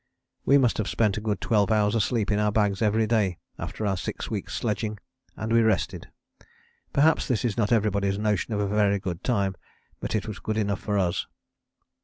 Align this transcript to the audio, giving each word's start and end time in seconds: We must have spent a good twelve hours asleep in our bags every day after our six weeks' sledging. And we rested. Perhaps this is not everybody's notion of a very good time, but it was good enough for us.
We 0.45 0.57
must 0.57 0.79
have 0.79 0.89
spent 0.89 1.17
a 1.17 1.21
good 1.21 1.39
twelve 1.41 1.71
hours 1.71 1.93
asleep 1.93 2.31
in 2.31 2.39
our 2.39 2.51
bags 2.51 2.81
every 2.81 3.05
day 3.05 3.37
after 3.59 3.85
our 3.85 3.95
six 3.95 4.31
weeks' 4.31 4.55
sledging. 4.55 4.97
And 5.37 5.53
we 5.53 5.61
rested. 5.61 6.09
Perhaps 6.91 7.27
this 7.27 7.45
is 7.45 7.55
not 7.55 7.71
everybody's 7.71 8.17
notion 8.17 8.51
of 8.55 8.61
a 8.61 8.67
very 8.67 8.97
good 8.97 9.23
time, 9.23 9.55
but 9.99 10.15
it 10.15 10.27
was 10.27 10.39
good 10.39 10.57
enough 10.57 10.79
for 10.79 10.97
us. 10.97 11.27